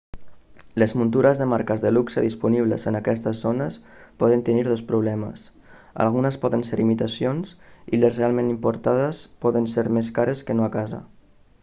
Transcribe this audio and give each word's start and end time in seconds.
les 0.83 0.91
muntures 0.99 1.41
de 1.41 1.45
marques 1.49 1.83
de 1.85 1.89
luxe 1.97 2.21
disponibles 2.27 2.85
en 2.91 2.97
aquestes 2.99 3.41
zones 3.45 3.73
poden 4.23 4.43
tenir 4.47 4.65
dos 4.69 4.81
problemes 4.91 5.39
algunes 6.05 6.39
poden 6.45 6.63
ser 6.69 6.83
imitacions 6.85 7.51
i 7.97 7.99
les 8.01 8.19
realment 8.21 8.51
importades 8.55 9.23
poden 9.47 9.69
ser 9.75 9.85
més 9.99 10.09
cares 10.17 10.43
que 10.49 10.57
no 10.61 10.67
a 10.69 10.71
casa 10.79 11.03